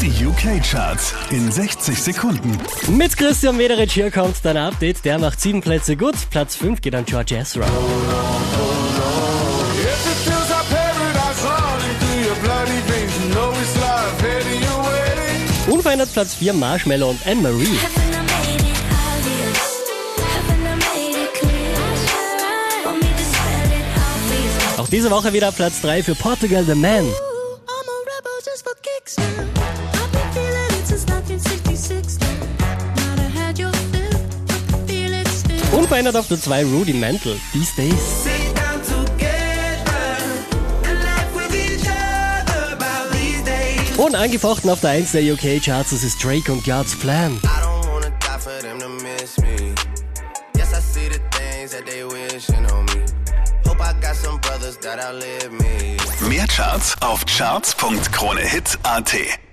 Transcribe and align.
Die 0.00 0.24
UK-Charts 0.24 1.12
in 1.30 1.50
60 1.50 2.00
Sekunden. 2.00 2.56
Mit 2.86 3.16
Christian 3.16 3.56
Mederich 3.56 3.92
hier 3.92 4.12
kommt 4.12 4.36
dein 4.44 4.56
Update. 4.56 5.04
Der 5.04 5.18
macht 5.18 5.40
sieben 5.40 5.60
Plätze 5.60 5.96
gut. 5.96 6.14
Platz 6.30 6.54
5 6.54 6.80
geht 6.80 6.94
an 6.94 7.04
George 7.04 7.34
Ezra. 7.34 7.66
Unverändert 15.68 16.12
Platz 16.12 16.34
4 16.34 16.52
Marshmallow 16.52 17.10
und 17.10 17.26
Anne-Marie. 17.26 17.78
Auch 24.76 24.88
diese 24.88 25.10
Woche 25.10 25.32
wieder 25.32 25.50
Platz 25.50 25.80
3 25.80 26.04
für 26.04 26.14
Portugal 26.14 26.64
The 26.64 26.76
Man. 26.76 27.04
Unverändert 35.72 36.16
auf 36.16 36.28
der 36.28 36.40
2 36.40 36.64
Rudimental, 36.64 37.36
These 37.52 37.72
Days. 37.76 38.24
Und 43.96 44.14
angefochten 44.14 44.70
auf 44.70 44.80
der 44.80 44.90
1 44.90 45.10
der 45.12 45.34
UK 45.34 45.60
Charts, 45.62 45.90
das 45.90 46.02
ist 46.04 46.22
Drake 46.22 46.52
und 46.52 46.64
God's 46.64 46.96
Plan. 46.96 47.32
I 47.32 47.38
don't 47.60 47.84
wanna 47.90 48.10
die 48.10 48.38
for 48.38 48.58
them 48.60 48.78
to 48.78 48.88
miss 48.88 49.36
me. 49.38 49.74
Yes, 50.56 50.72
I 50.72 50.80
see 50.80 51.08
the 51.08 51.18
things 51.36 51.72
that 51.72 51.84
they 51.84 52.04
wishing 52.04 52.64
on 52.70 52.84
me. 52.84 53.04
Hope 53.66 53.80
I 53.80 53.92
got 54.00 54.14
some 54.14 54.38
brothers 54.40 54.78
that 54.78 55.00
outlive 55.00 55.50
me. 55.50 55.96
Mehr 56.28 56.46
Charts 56.46 56.94
auf 57.00 57.26
charts.kronehit.at. 57.26 59.47